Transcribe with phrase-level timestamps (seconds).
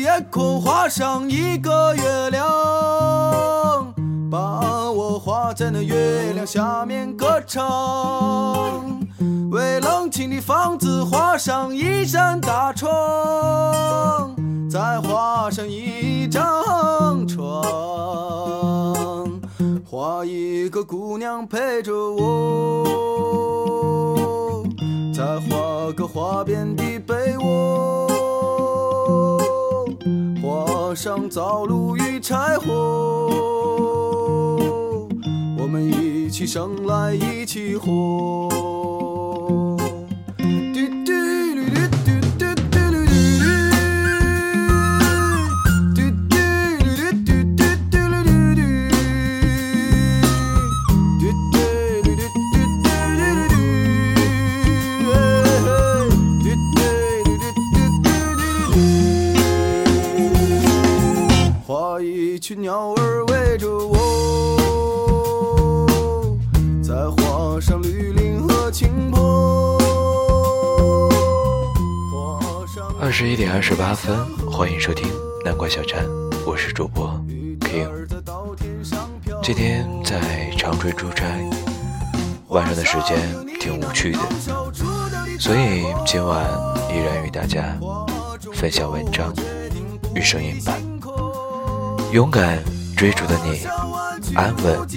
[0.00, 3.92] 夜空画上一个月亮，
[4.30, 8.98] 把我画在那月亮下面歌唱。
[9.50, 14.34] 为冷清的房子画上一扇大窗，
[14.70, 17.62] 再画上一张床，
[19.84, 22.86] 画一个姑娘陪着我，
[25.14, 28.09] 再画个花边的被窝，
[30.94, 32.66] 上灶炉与柴火，
[35.58, 38.48] 我们一起生来一起活。
[73.60, 74.16] 二十八分，
[74.50, 75.06] 欢迎收听
[75.44, 76.02] 南瓜小站，
[76.46, 77.10] 我是主播
[77.60, 77.90] King。
[79.42, 81.26] 今天在长春出差，
[82.48, 83.18] 晚上的时间
[83.60, 84.18] 挺无趣的，
[85.38, 86.42] 所以今晚
[86.90, 87.78] 依然与大家
[88.54, 89.30] 分享文章
[90.14, 90.80] 与声音版。
[92.12, 92.64] 勇敢
[92.96, 93.66] 追逐的你，
[94.36, 94.88] 安稳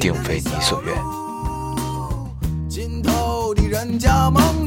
[0.00, 0.92] 定非你所愿。
[2.68, 4.66] 尽头的人家梦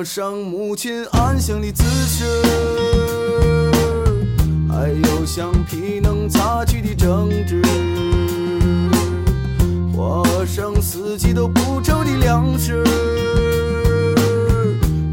[0.00, 2.24] 画上母亲安详的姿势，
[4.66, 7.60] 还有橡皮能擦去的争执，
[9.94, 12.82] 画上四季都不愁的粮食。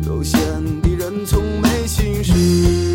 [0.05, 0.39] 都闲
[0.81, 2.86] 的人从没心事。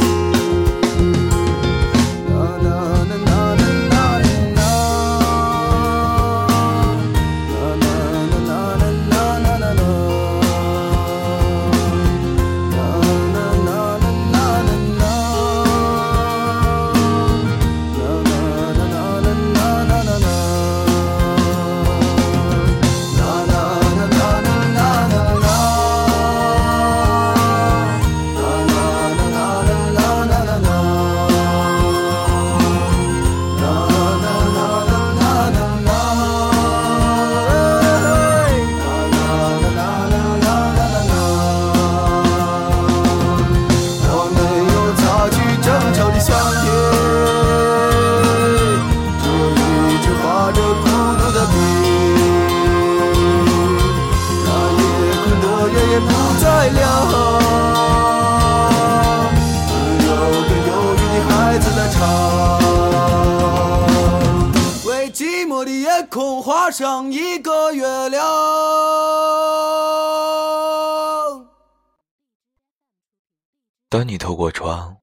[73.93, 74.97] 当你透过窗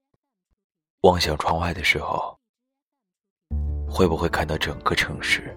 [1.01, 2.35] 望向窗外的时候，
[3.87, 5.55] 会不会看到整个城市？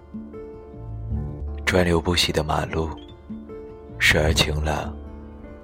[1.65, 2.91] 川流不息的马路，
[3.97, 4.95] 时而晴朗，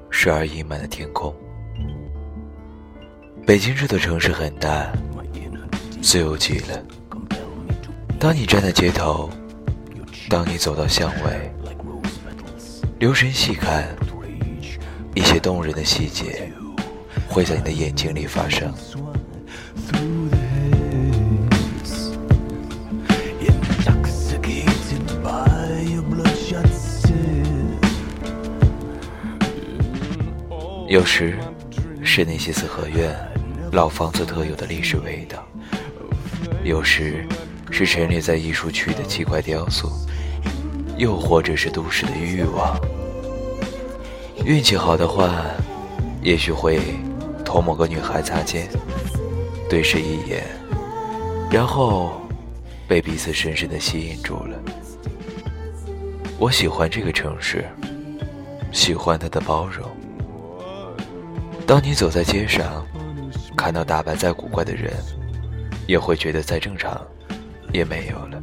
[0.10, 1.32] 时而阴霾的天空。
[3.46, 4.92] 北京这座城市很大，
[6.02, 6.84] 自由极了。
[8.20, 9.30] 当你站在街头。
[10.28, 11.52] 当你走到巷尾，
[12.98, 13.88] 留神细看，
[15.14, 16.49] 一些动人的细节
[17.30, 18.74] 会在你的眼睛里发生。
[30.88, 31.38] 有时
[32.04, 33.16] 是那些四合院、
[33.72, 35.38] 老房子特有的历史味道；
[36.64, 37.26] 有时
[37.70, 39.88] 是陈列在艺术区的奇怪雕塑。
[40.98, 42.78] 又或者是都市的欲望，
[44.44, 45.34] 运气好的话，
[46.22, 46.78] 也许会
[47.50, 48.70] 同某个女孩擦肩，
[49.68, 50.46] 对视一眼，
[51.50, 52.22] 然后
[52.88, 54.56] 被彼此深深的吸引住了。
[56.38, 57.66] 我喜欢这个城市，
[58.72, 59.90] 喜欢它的包容。
[61.66, 62.86] 当你走在街上，
[63.58, 64.94] 看到打扮再古怪的人，
[65.88, 67.02] 也会觉得再正常
[67.74, 68.40] 也没有了。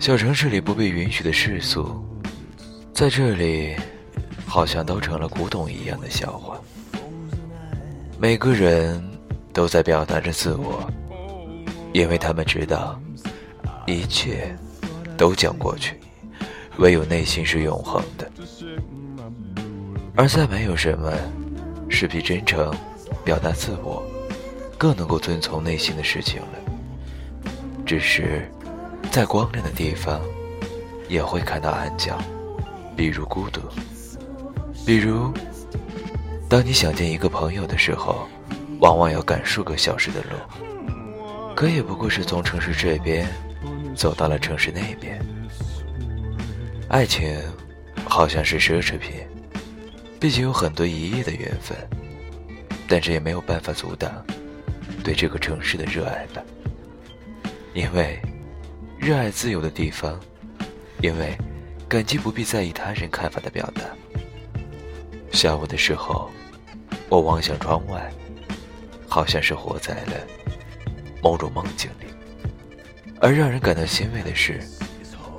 [0.00, 2.04] 小城市里不被允许的世俗，
[2.92, 3.76] 在这里，
[4.44, 6.60] 好像都成了古董一样的笑话。
[8.22, 9.02] 每个人
[9.50, 10.86] 都在表达着自我，
[11.94, 13.00] 因为他们知道，
[13.86, 14.54] 一切
[15.16, 15.98] 都将过去，
[16.76, 18.30] 唯有内心是永恒的。
[20.14, 21.10] 而再没有什么
[21.88, 22.70] 是比真诚
[23.24, 24.02] 表达自我
[24.76, 27.50] 更能够遵从内心的事情了。
[27.86, 28.46] 只是，
[29.10, 30.20] 在光亮的地方，
[31.08, 32.18] 也会看到暗角，
[32.94, 33.62] 比如孤独，
[34.84, 35.32] 比如，
[36.50, 38.28] 当你想见一个朋友的时候，
[38.80, 43.24] 往往要赶数个小时的路，可也不过是从城市这边
[43.94, 45.16] 走到了城市那边。
[46.88, 47.40] 爱情，
[48.04, 49.12] 好像是奢侈品。
[50.18, 51.78] 毕竟有很多一夜的缘分，
[52.88, 54.10] 但这也没有办法阻挡
[55.04, 56.42] 对这个城市的热爱吧。
[57.74, 58.20] 因为
[58.98, 60.18] 热爱自由的地方，
[61.00, 61.38] 因为
[61.88, 63.82] 感激不必在意他人看法的表达。
[65.32, 66.30] 下午的时候，
[67.08, 68.12] 我望向窗外，
[69.08, 70.12] 好像是活在了
[71.22, 72.06] 某种梦境里。
[73.20, 74.60] 而让人感到欣慰的是，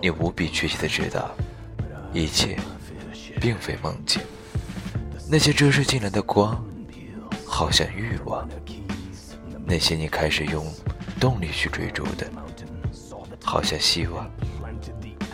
[0.01, 1.35] 你无比确切的知道，
[2.13, 2.57] 一切
[3.39, 4.21] 并非梦境。
[5.29, 6.63] 那些折射进来的光，
[7.45, 8.47] 好像欲望；
[9.65, 10.65] 那些你开始用
[11.19, 12.27] 动力去追逐的，
[13.43, 14.29] 好像希望。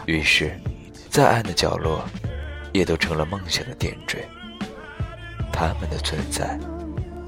[0.06, 0.59] 于是，
[1.09, 2.04] 再暗的角落，
[2.74, 4.27] 也都成了梦想的点缀。
[5.57, 6.56] 他们的存在，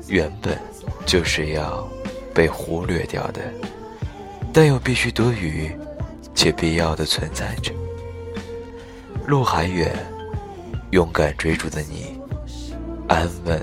[0.07, 0.55] 原本
[1.03, 1.89] 就是要
[2.31, 3.41] 被忽略掉的，
[4.53, 5.75] 但又必须多余
[6.35, 7.73] 且必要的存在着。
[9.25, 9.91] 路还远，
[10.91, 12.21] 勇敢追逐的你。
[13.07, 13.59] 安稳，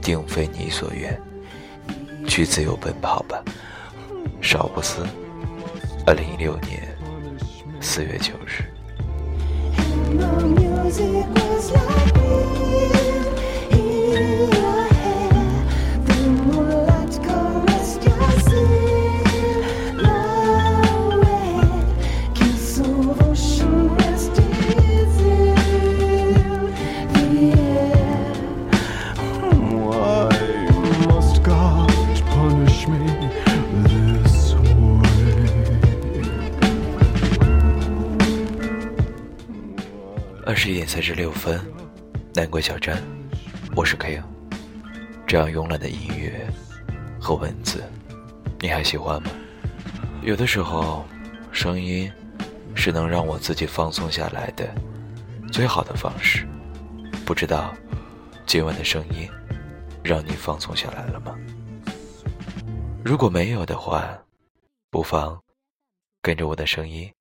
[0.00, 1.20] 定非你所愿。
[2.26, 3.44] 去自由奔跑吧，
[4.40, 5.06] 少不思。
[6.06, 6.96] 二零一六年
[7.78, 8.64] 四月九日。
[40.62, 41.60] 十一点三十六分，
[42.34, 43.02] 南国小站，
[43.74, 44.22] 我是 K。
[45.26, 46.48] 这样慵懒的音乐
[47.20, 47.82] 和文字，
[48.60, 49.30] 你还喜欢吗？
[50.22, 51.04] 有的时候，
[51.50, 52.08] 声音
[52.76, 54.72] 是能让我自己放松下来的
[55.50, 56.46] 最好的方式。
[57.26, 57.74] 不知道
[58.46, 59.28] 今晚的声音
[60.00, 61.36] 让你放松下来了吗？
[63.04, 64.16] 如果没有的话，
[64.90, 65.42] 不妨
[66.22, 67.12] 跟着我的声音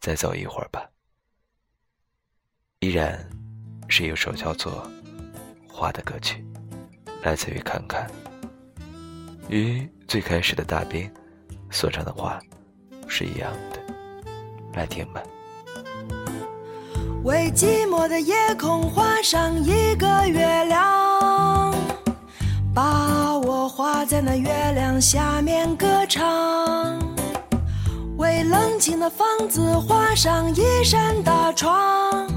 [0.00, 0.88] 再走一会儿吧。
[2.82, 3.16] 依然
[3.86, 4.72] 是一首叫做
[5.72, 6.44] 《花》的歌曲，
[7.22, 8.10] 来自于侃侃，
[9.48, 11.08] 与最开始的大兵
[11.70, 12.40] 所唱的《花》
[13.08, 13.78] 是一样的，
[14.74, 15.22] 来听吧。
[17.22, 21.72] 为寂寞的夜空画上一个月亮，
[22.74, 26.98] 把我画在那月亮下面歌唱。
[28.16, 32.31] 为冷清的房子画上一扇大窗。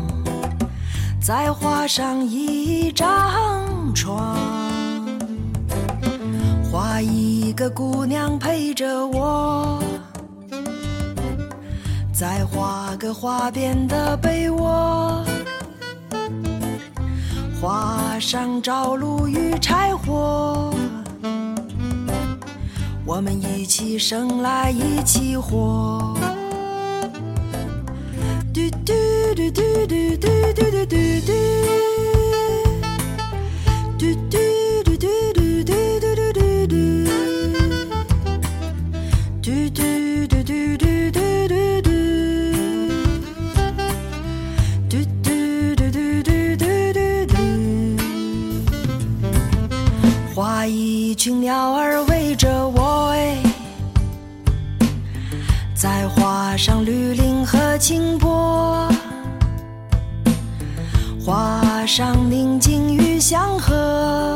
[1.26, 3.12] 再画上一张
[3.96, 4.38] 床，
[6.72, 9.82] 画一个姑娘陪着我，
[12.14, 15.26] 再画个花边的被窝，
[17.60, 20.72] 画上朝露与柴火，
[23.04, 26.16] 我们一起生来一起活。
[29.26, 30.94] 嘟嘟嘟嘟嘟嘟嘟
[31.26, 31.34] 嘟，
[33.98, 34.38] 嘟嘟
[34.86, 36.74] 嘟嘟嘟嘟嘟嘟嘟，
[39.42, 39.82] 嘟嘟
[40.28, 41.18] 嘟嘟嘟嘟
[41.50, 41.90] 嘟嘟，
[44.88, 45.28] 嘟嘟
[45.76, 46.64] 嘟嘟嘟
[46.94, 47.36] 嘟嘟
[50.36, 53.42] 画一群鸟儿围着我哎。
[55.74, 58.88] 再画上绿林和清波，
[61.26, 64.36] 画上宁静与祥和，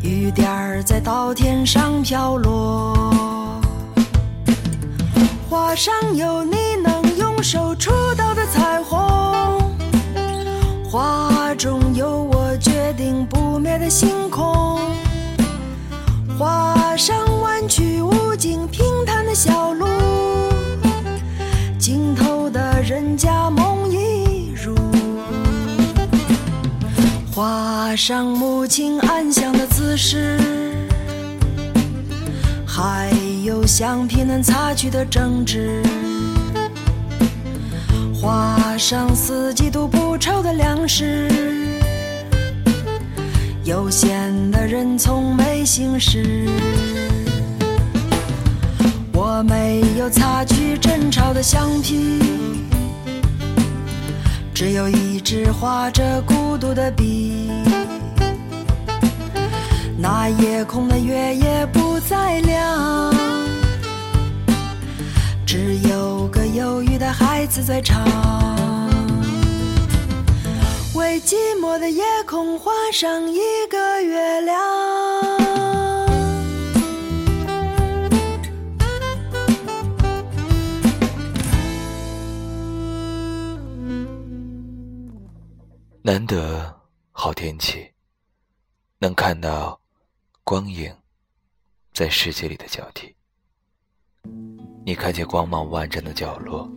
[0.00, 3.60] 雨点儿在稻田上飘落，
[5.50, 9.60] 画上有你能用手触到的彩虹，
[10.90, 14.80] 画中有我决定不灭的星空，
[16.38, 19.34] 画上弯曲无尽平坦的。
[19.34, 19.86] 小路，
[27.96, 30.38] 上母亲安详的姿势，
[32.66, 33.10] 还
[33.42, 35.82] 有橡皮能擦去的争执，
[38.12, 41.30] 画上四季都不愁的粮食，
[43.64, 46.46] 悠闲的人从没心事。
[49.14, 52.20] 我没有擦去争吵的橡皮，
[54.52, 57.50] 只有一支画着孤独的笔。
[60.28, 63.14] 夜空的月也不再亮，
[65.46, 68.04] 只有个忧郁的孩子在唱。
[70.94, 73.38] 为寂寞的夜空画上一
[73.70, 74.56] 个月亮。
[86.02, 86.74] 难得
[87.10, 87.90] 好天气，
[88.98, 89.78] 能看到
[90.48, 90.92] 光影
[91.92, 93.12] 在世界里的交替。
[94.84, 96.70] 你看见光芒万丈的角落，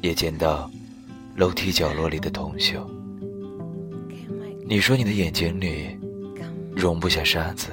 [0.00, 0.70] 也见到
[1.34, 2.86] 楼梯角落里的铜锈。
[4.64, 5.98] 你说你的眼睛里
[6.70, 7.72] 容不下沙子，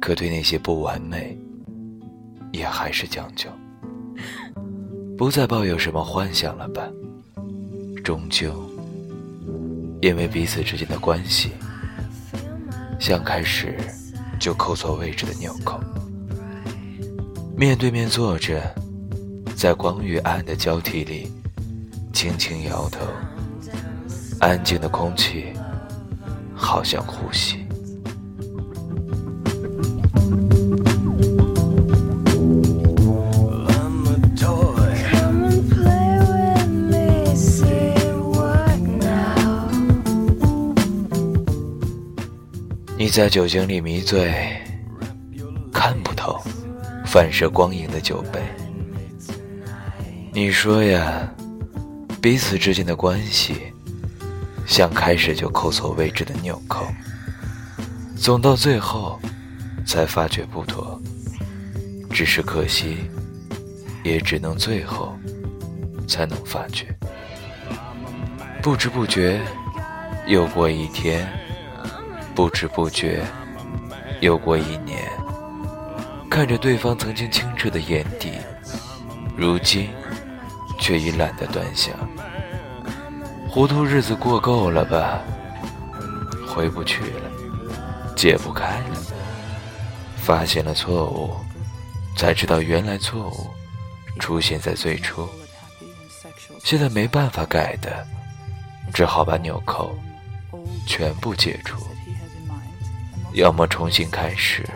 [0.00, 1.38] 可对那些不完美，
[2.52, 3.50] 也还是将就。
[5.18, 6.90] 不再抱有什么幻想了吧？
[8.02, 8.54] 终究。
[10.00, 11.50] 因为彼此之间的关系，
[13.00, 13.76] 像开始
[14.38, 15.80] 就扣错位置的纽扣。
[17.56, 18.62] 面对面坐着，
[19.56, 21.32] 在光与暗的交替里，
[22.12, 23.00] 轻轻摇头。
[24.38, 25.52] 安静的空气，
[26.54, 27.59] 好像呼吸。
[43.10, 44.32] 在酒精里迷醉，
[45.72, 46.40] 看不透
[47.04, 48.40] 反射光影的酒杯。
[50.32, 51.28] 你说呀，
[52.22, 53.56] 彼此之间的关系
[54.64, 56.86] 像开始就扣错位置的纽扣，
[58.16, 59.18] 总到最后
[59.84, 61.00] 才发觉不妥。
[62.10, 62.96] 只是可惜，
[64.04, 65.16] 也只能最后
[66.06, 66.86] 才能发觉。
[68.62, 69.40] 不知不觉，
[70.28, 71.28] 又过一天。
[72.40, 73.22] 不知不觉，
[74.22, 74.98] 又过一年，
[76.30, 78.32] 看着对方曾经清澈的眼底，
[79.36, 79.90] 如今
[80.78, 81.94] 却已懒得端详。
[83.46, 85.20] 糊涂日子过够了吧？
[86.48, 87.30] 回不去了，
[88.16, 88.96] 解不开了。
[90.16, 91.36] 发现了错误，
[92.16, 93.50] 才知道原来错误
[94.18, 95.28] 出现在最初。
[96.64, 98.06] 现在没办法改的，
[98.94, 99.94] 只好把纽扣
[100.86, 101.76] 全部解除。
[103.32, 104.68] 要么重新开始，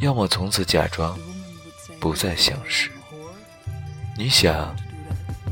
[0.00, 1.18] 要么从此假装
[1.98, 2.90] 不再相识。
[4.16, 4.74] 你想，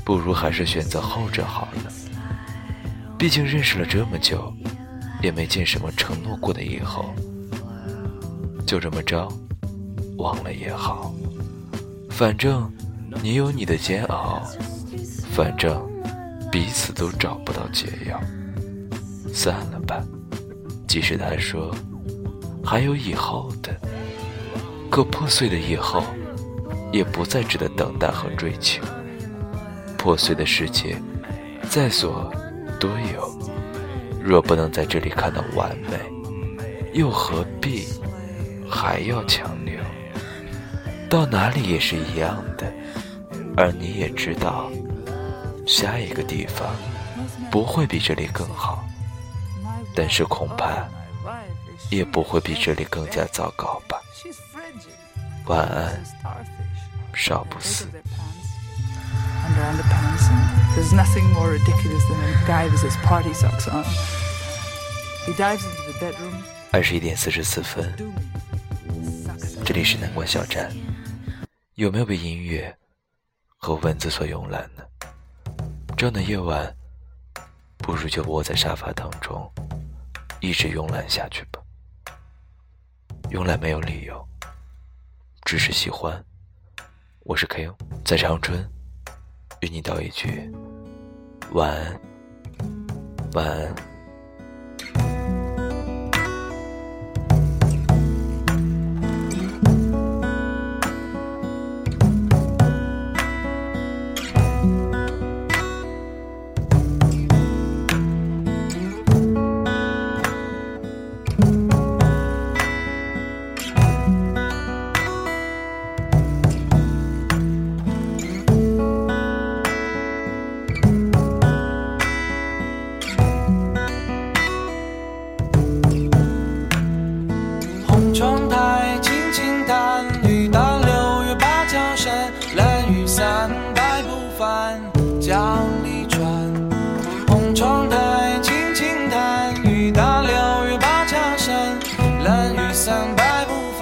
[0.04, 1.92] 不如还是选择后者好了。
[3.18, 4.52] 毕竟认识了这么久，
[5.22, 7.14] 也没见什么承诺过的以后。
[8.66, 9.26] 就这么着，
[10.18, 11.14] 忘了也好。
[12.10, 12.70] 反正
[13.22, 14.42] 你有你的煎熬，
[15.32, 15.82] 反正
[16.50, 18.20] 彼此都找不到解药。
[19.32, 20.04] 散了吧，
[20.86, 21.74] 即使他说。
[22.64, 23.74] 还有以后的，
[24.90, 26.04] 可破碎的以后，
[26.92, 28.82] 也不再值得等待和追求。
[29.98, 30.96] 破碎的世界，
[31.68, 32.32] 在所
[32.80, 33.38] 多有，
[34.22, 35.98] 若不能在这里看到完美，
[36.92, 37.86] 又何必
[38.70, 39.74] 还要强留？
[41.08, 42.72] 到哪里也是一样的，
[43.56, 44.70] 而你也知道，
[45.66, 46.66] 下一个地方
[47.50, 48.84] 不会比这里更好，
[49.94, 50.88] 但是恐怕。
[51.90, 54.00] 也不会比这里更加糟糕吧。
[55.46, 56.02] 晚安，
[57.14, 57.86] 少不死。
[66.70, 67.92] 二十一点四十四分，
[69.64, 70.72] 这里是南关小站。
[71.74, 72.74] 有没有被音乐
[73.56, 74.82] 和文字所慵懒呢？
[75.96, 76.74] 这样的夜晚，
[77.78, 79.50] 不如就窝在沙发当中，
[80.40, 81.61] 一直慵懒下去吧。
[83.32, 84.28] 慵懒没有理由，
[85.46, 86.22] 只是喜欢。
[87.20, 87.66] 我是 K，
[88.04, 88.62] 在长春，
[89.60, 90.52] 与你道一句
[91.52, 92.00] 晚安，
[93.32, 93.91] 晚安。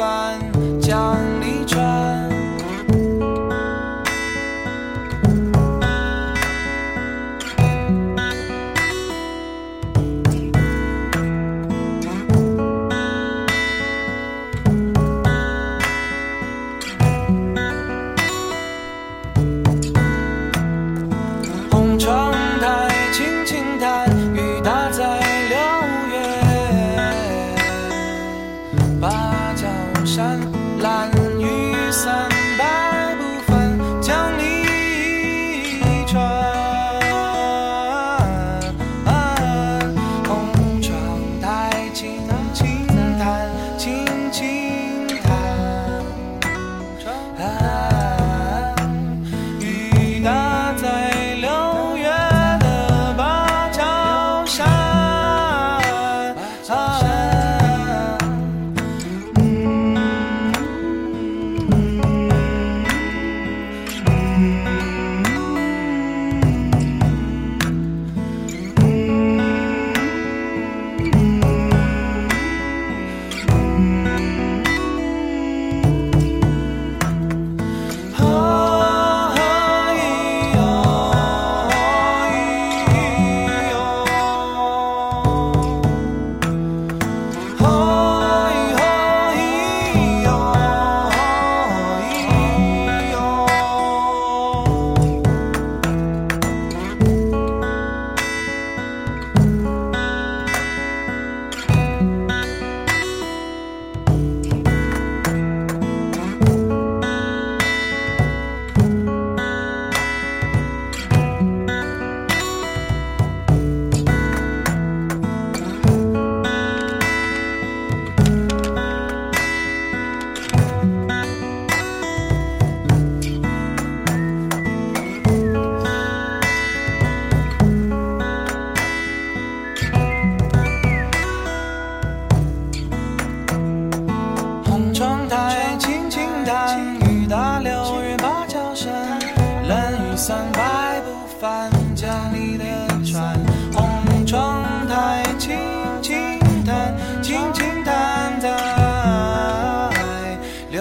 [0.00, 0.80] 百不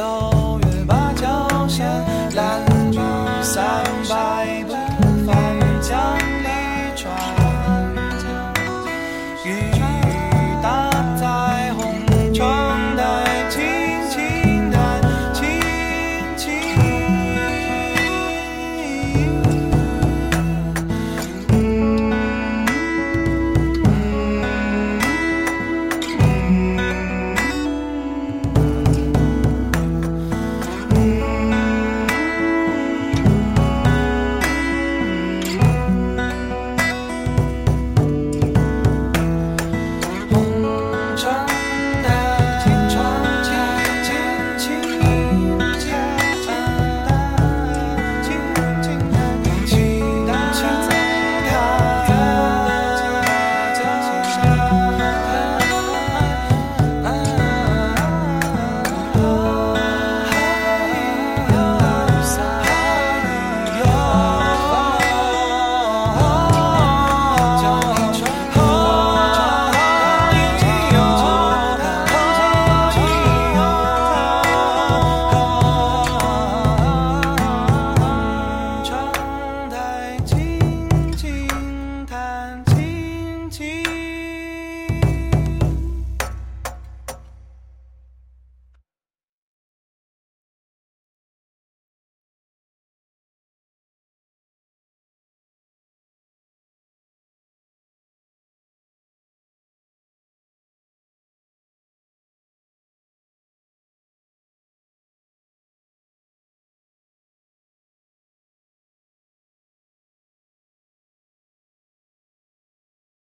[0.02, 0.39] Oh.